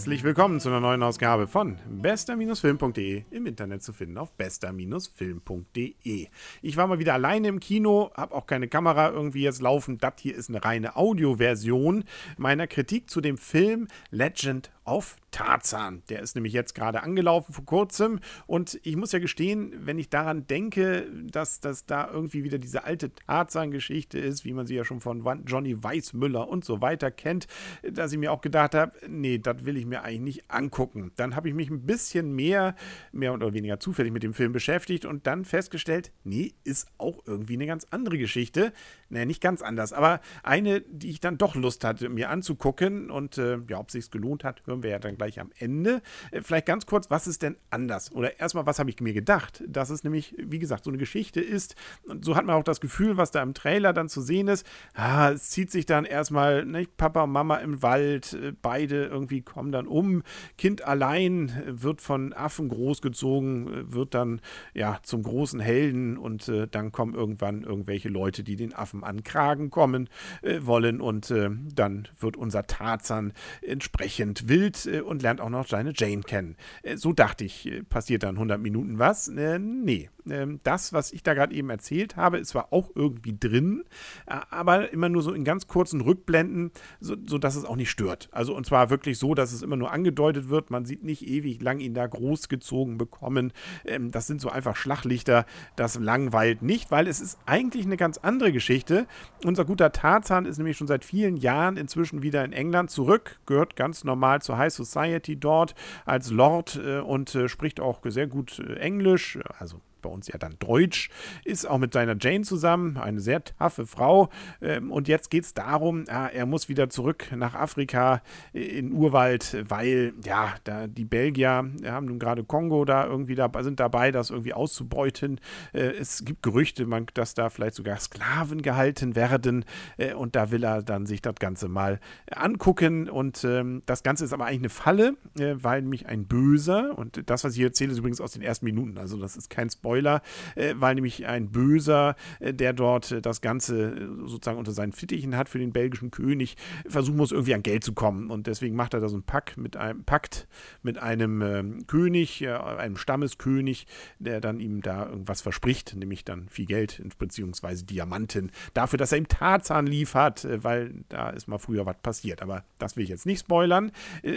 [0.00, 6.26] Herzlich willkommen zu einer neuen Ausgabe von bester-film.de im Internet zu finden auf bester-film.de.
[6.62, 9.98] Ich war mal wieder alleine im Kino, habe auch keine Kamera irgendwie jetzt laufen.
[9.98, 12.04] Das hier ist eine reine Audioversion
[12.38, 16.02] meiner Kritik zu dem Film Legend auf Tarzan.
[16.08, 20.08] Der ist nämlich jetzt gerade angelaufen vor kurzem und ich muss ja gestehen, wenn ich
[20.08, 24.84] daran denke, dass das da irgendwie wieder diese alte Tarzan-Geschichte ist, wie man sie ja
[24.84, 27.46] schon von Johnny Weissmüller und so weiter kennt,
[27.88, 31.12] dass ich mir auch gedacht habe, nee, das will ich mir eigentlich nicht angucken.
[31.14, 32.74] Dann habe ich mich ein bisschen mehr,
[33.12, 37.54] mehr oder weniger zufällig mit dem Film beschäftigt und dann festgestellt, nee, ist auch irgendwie
[37.54, 38.72] eine ganz andere Geschichte.
[39.08, 43.38] Naja, nicht ganz anders, aber eine, die ich dann doch Lust hatte, mir anzugucken und
[43.38, 46.02] äh, ja, ob es sich gelohnt hat, hören wir ja dann gleich am Ende.
[46.30, 48.12] Äh, vielleicht ganz kurz, was ist denn anders?
[48.12, 49.62] Oder erstmal, was habe ich mir gedacht?
[49.66, 51.74] Dass es nämlich, wie gesagt, so eine Geschichte ist.
[52.06, 54.66] Und so hat man auch das Gefühl, was da im Trailer dann zu sehen ist.
[54.94, 59.42] Ah, es zieht sich dann erstmal, nicht, Papa und Mama im Wald, äh, beide irgendwie
[59.42, 60.22] kommen dann um.
[60.58, 64.40] Kind allein wird von Affen großgezogen, wird dann
[64.74, 69.22] ja zum großen Helden und äh, dann kommen irgendwann irgendwelche Leute, die den Affen an
[69.24, 70.08] Kragen kommen
[70.42, 75.68] äh, wollen und äh, dann wird unser Tarzan entsprechend wild äh, und lernt auch noch
[75.68, 76.56] seine Jane kennen.
[76.82, 79.28] Äh, so dachte ich, äh, passiert dann 100 Minuten was?
[79.30, 83.84] nee, ähm, das, was ich da gerade eben erzählt habe, ist zwar auch irgendwie drin,
[84.26, 88.28] aber immer nur so in ganz kurzen Rückblenden, so, sodass es auch nicht stört.
[88.32, 90.70] Also und zwar wirklich so, dass es immer nur angedeutet wird.
[90.70, 93.52] Man sieht nicht ewig lang ihn da großgezogen bekommen.
[93.84, 95.46] Ähm, das sind so einfach Schlaglichter.
[95.76, 99.06] Das langweilt nicht, weil es ist eigentlich eine ganz andere Geschichte.
[99.44, 103.76] Unser guter Tarzan ist nämlich schon seit vielen Jahren inzwischen wieder in England zurück, gehört
[103.76, 108.58] ganz normal zur High Society dort als Lord äh, und äh, spricht auch sehr gut
[108.58, 111.10] äh, Englisch, also bei uns ja dann Deutsch,
[111.44, 114.30] ist auch mit seiner Jane zusammen, eine sehr taffe Frau.
[114.60, 118.22] Ähm, und jetzt geht es darum, er muss wieder zurück nach Afrika
[118.52, 123.50] äh, in Urwald, weil ja, da die Belgier haben nun gerade Kongo da irgendwie da,
[123.62, 125.40] sind dabei, das irgendwie auszubeuten.
[125.72, 129.64] Äh, es gibt Gerüchte, dass da vielleicht sogar Sklaven gehalten werden.
[129.96, 132.00] Äh, und da will er dann sich das Ganze mal
[132.30, 133.08] angucken.
[133.08, 137.44] Und ähm, das Ganze ist aber eigentlich eine Falle, weil nämlich ein Böser, und das,
[137.44, 139.89] was ich hier erzähle, ist übrigens aus den ersten Minuten, also das ist kein Spoiler
[139.90, 140.22] Spoiler,
[140.54, 144.92] äh, weil nämlich ein Böser, äh, der dort äh, das Ganze äh, sozusagen unter seinen
[144.92, 146.56] Fittichen hat für den belgischen König,
[146.88, 148.30] versuchen muss, irgendwie an Geld zu kommen.
[148.30, 150.46] Und deswegen macht er da so einen Pakt mit einem, Pakt
[150.82, 153.86] mit einem König, äh, einem Stammeskönig,
[154.20, 159.18] der dann ihm da irgendwas verspricht, nämlich dann viel Geld beziehungsweise Diamanten, dafür, dass er
[159.18, 162.42] ihm Tarzan liefert, äh, weil da ist mal früher was passiert.
[162.42, 163.90] Aber das will ich jetzt nicht spoilern.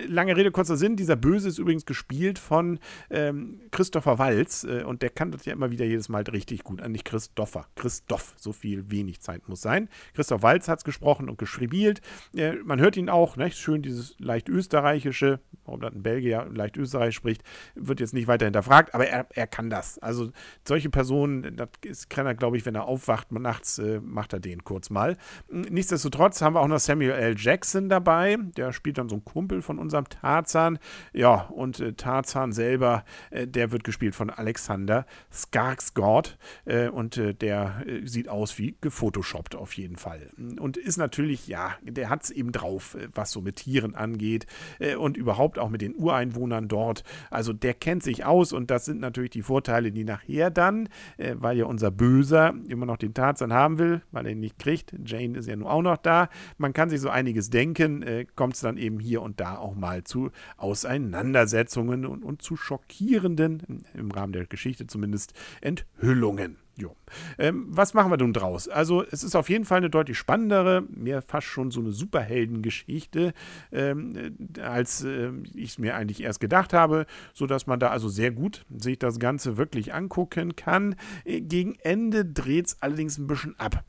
[0.08, 0.96] lange Rede, kurzer Sinn.
[0.96, 2.80] Dieser Böse ist übrigens gespielt von
[3.12, 6.94] ähm, Christopher Walz und der kann das ja immer wieder jedes Mal richtig gut an.
[6.94, 9.90] Nicht Christopher, Christoph, so viel wenig Zeit muss sein.
[10.14, 12.02] Christoph Walz hat es gesprochen und gespielt.
[12.34, 13.52] Äh, man hört ihn auch, ne?
[13.52, 17.44] schön dieses leicht österreichische, warum das ein Belgier leicht österreichisch spricht,
[17.76, 20.00] wird jetzt nicht weiter hinterfragt, aber er, er kann das.
[20.00, 20.32] Also
[20.66, 24.64] solche Personen, das kann er, glaube ich, wenn er aufwacht nachts, äh, macht er den
[24.64, 25.18] kurz mal.
[25.50, 27.36] Nichtsdestotrotz haben wir auch noch Samuel L.
[27.38, 30.80] Jackson dabei, der spielt dann so einen Kumpel von unserem Tarzan.
[31.12, 37.34] Ja, und äh, Tarzan selber, äh, der wird gespielt von Alexander Skarsgård äh, und äh,
[37.34, 40.30] der äh, sieht aus wie gefotoshoppt auf jeden Fall.
[40.60, 44.46] Und ist natürlich, ja, der hat es eben drauf, äh, was so mit Tieren angeht
[44.80, 47.04] äh, und überhaupt auch mit den Ureinwohnern dort.
[47.32, 51.36] Also der kennt sich aus und das sind natürlich die Vorteile, die nachher dann, äh,
[51.38, 54.94] weil ja unser Böser immer noch den Tarzan haben will, weil er ihn nicht kriegt.
[55.04, 56.30] Jane ist ja nun auch noch da.
[56.58, 58.06] Man kann sich so einiges denken,
[58.36, 63.84] kommt es dann eben hier und da auch mal zu Auseinandersetzungen und, und zu schockierenden,
[63.94, 66.58] im Rahmen der Geschichte zumindest, zumindest Enthüllungen.
[67.38, 68.68] Ähm, was machen wir nun draus?
[68.68, 73.34] Also, es ist auf jeden Fall eine deutlich spannendere, mehr fast schon so eine Superheldengeschichte,
[73.72, 78.32] ähm, als äh, ich es mir eigentlich erst gedacht habe, sodass man da also sehr
[78.32, 80.96] gut sich das Ganze wirklich angucken kann.
[81.26, 83.84] Äh, gegen Ende dreht es allerdings ein bisschen ab.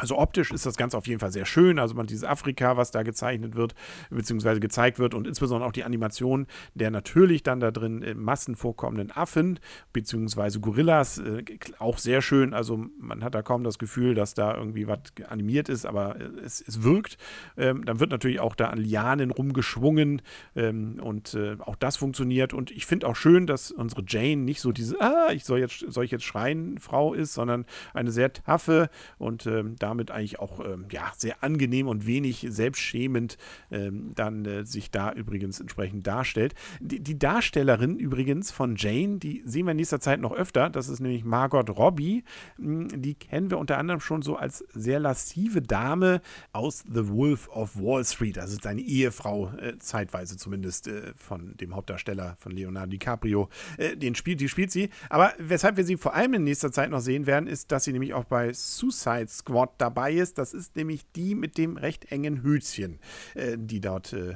[0.00, 1.78] Also optisch ist das Ganze auf jeden Fall sehr schön.
[1.78, 3.74] Also man dieses Afrika, was da gezeichnet wird,
[4.10, 8.56] beziehungsweise gezeigt wird und insbesondere auch die Animation der natürlich dann da drin in Massen
[8.56, 9.58] vorkommenden Affen,
[9.92, 11.44] beziehungsweise Gorillas, äh,
[11.78, 12.54] auch sehr schön.
[12.54, 16.24] Also man hat da kaum das Gefühl, dass da irgendwie was animiert ist, aber äh,
[16.44, 17.18] es, es wirkt.
[17.56, 20.22] Ähm, dann wird natürlich auch da an Lianen rumgeschwungen
[20.56, 22.54] ähm, und äh, auch das funktioniert.
[22.54, 25.84] Und ich finde auch schön, dass unsere Jane nicht so diese, ah, ich soll jetzt,
[25.88, 28.88] soll ich jetzt schreien, Frau ist, sondern eine sehr taffe
[29.18, 33.36] und ähm, da damit eigentlich auch ähm, ja, sehr angenehm und wenig selbstschämend
[33.70, 36.54] ähm, dann äh, sich da übrigens entsprechend darstellt.
[36.80, 40.88] Die, die, Darstellerin übrigens von Jane, die sehen wir in nächster Zeit noch öfter, das
[40.88, 42.24] ist nämlich Margot Robbie.
[42.56, 46.22] Hm, die kennen wir unter anderem schon so als sehr lassive Dame
[46.52, 48.36] aus The Wolf of Wall Street.
[48.36, 53.48] Ist seine Ehefrau, äh, zeitweise zumindest, äh, von dem Hauptdarsteller von Leonardo DiCaprio.
[53.76, 54.90] Äh, den spielt, die spielt sie.
[55.08, 57.92] Aber weshalb wir sie vor allem in nächster Zeit noch sehen werden, ist, dass sie
[57.92, 60.38] nämlich auch bei Suicide Squad dabei ist.
[60.38, 62.98] Das ist nämlich die mit dem recht engen Höschen,
[63.34, 64.34] äh, die dort äh,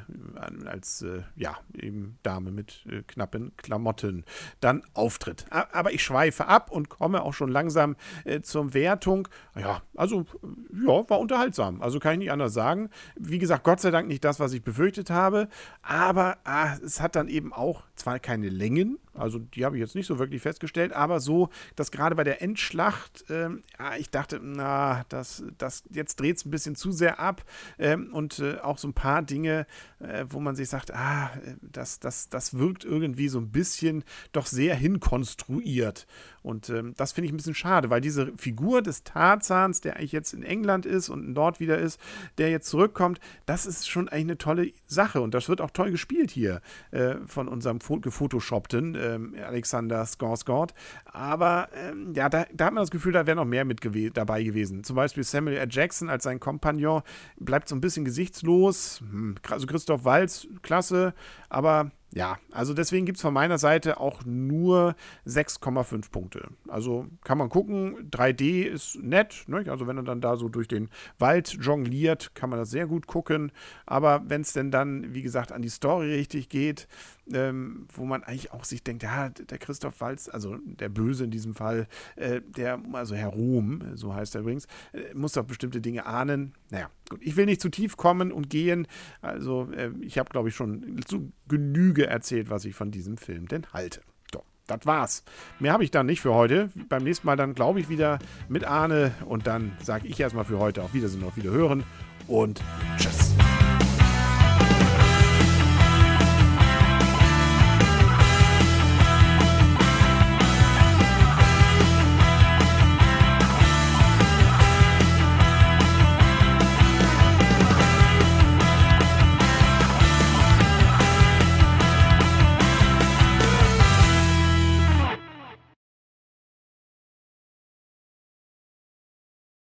[0.67, 4.25] als äh, ja, eben Dame mit äh, knappen Klamotten
[4.61, 5.47] dann auftritt.
[5.51, 9.29] Aber ich schweife ab und komme auch schon langsam äh, zur Wertung.
[9.59, 10.25] Ja, also
[10.73, 11.83] ja, war unterhaltsam.
[11.83, 12.91] Also kann ich nicht anders sagen.
[13.17, 15.49] Wie gesagt, Gott sei Dank nicht das, was ich befürchtet habe.
[15.83, 19.95] Aber ah, es hat dann eben auch zwar keine Längen, also die habe ich jetzt
[19.95, 24.41] nicht so wirklich festgestellt, aber so, dass gerade bei der Endschlacht, ähm, ja, ich dachte,
[24.43, 27.45] na, das, das, jetzt dreht es ein bisschen zu sehr ab
[27.79, 29.67] ähm, und äh, auch so ein paar Dinge,
[30.01, 31.31] äh, wo man sich sagt, ah,
[31.63, 36.07] das, das, das wirkt irgendwie so ein bisschen doch sehr hinkonstruiert.
[36.43, 40.13] Und ähm, das finde ich ein bisschen schade, weil diese Figur des Tarzans, der eigentlich
[40.13, 41.99] jetzt in England ist und dort wieder ist,
[42.37, 45.91] der jetzt zurückkommt, das ist schon eigentlich eine tolle Sache und das wird auch toll
[45.91, 50.71] gespielt hier äh, von unserem gefotoshoppten ähm, Alexander Skarsgård.
[51.05, 54.11] Aber ähm, ja, da, da, hat man das Gefühl, da wäre noch mehr mit gew
[54.13, 54.85] dabei gewesen.
[54.85, 55.69] Zum Beispiel Samuel L.
[55.71, 57.03] Jackson als sein Kompagnon
[57.37, 59.01] bleibt so ein bisschen gesichtslos.
[59.01, 61.15] Hm, also Christoph Walz, klasse,
[61.49, 64.95] aber ja, also deswegen gibt es von meiner Seite auch nur
[65.27, 66.49] 6,5 Punkte.
[66.69, 69.65] Also kann man gucken, 3D ist nett, ne?
[69.69, 73.09] also wenn er dann da so durch den Wald jongliert, kann man das sehr gut
[73.09, 73.51] gucken.
[73.85, 76.87] Aber wenn es denn dann, wie gesagt, an die Story richtig geht,
[77.33, 81.33] ähm, wo man eigentlich auch sich denkt, ja, der Christoph Walz, also der Böse in
[81.33, 85.81] diesem Fall, äh, der, also Herr Ruhm, so heißt er übrigens, äh, muss doch bestimmte
[85.81, 86.55] Dinge ahnen.
[86.71, 88.87] Naja, gut, ich will nicht zu tief kommen und gehen.
[89.23, 93.49] Also äh, ich habe, glaube ich, schon zu Genüge erzählt, was ich von diesem Film
[93.49, 94.01] denn halte.
[94.33, 95.25] So, das war's.
[95.61, 96.71] Mehr habe ich dann nicht für heute.
[96.89, 98.19] Beim nächsten Mal dann, glaube ich, wieder
[98.49, 99.15] mit Arne.
[99.27, 101.85] Und dann sage ich erstmal für heute auf Wiedersehen, auf Wiederhören
[102.27, 102.63] und
[102.99, 103.35] tschüss.